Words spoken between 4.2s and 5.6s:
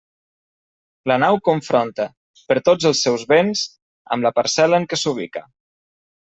la parcel·la en què s'ubica.